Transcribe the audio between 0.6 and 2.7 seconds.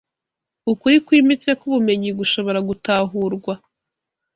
ukuri kwimbitse k’ubumenyi gushobora